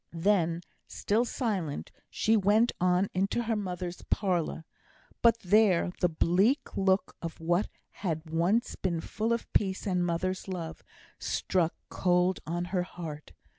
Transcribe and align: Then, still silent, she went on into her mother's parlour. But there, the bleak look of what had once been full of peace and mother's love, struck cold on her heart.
Then, 0.17 0.61
still 0.87 1.25
silent, 1.25 1.91
she 2.09 2.35
went 2.35 2.71
on 2.81 3.07
into 3.13 3.43
her 3.43 3.55
mother's 3.55 4.01
parlour. 4.09 4.65
But 5.21 5.37
there, 5.41 5.91
the 5.99 6.09
bleak 6.09 6.75
look 6.75 7.15
of 7.21 7.39
what 7.39 7.67
had 8.01 8.27
once 8.27 8.75
been 8.75 8.99
full 9.01 9.31
of 9.31 9.53
peace 9.53 9.85
and 9.85 10.03
mother's 10.03 10.47
love, 10.47 10.81
struck 11.19 11.75
cold 11.91 12.39
on 12.47 12.65
her 12.73 12.81
heart. 12.81 13.33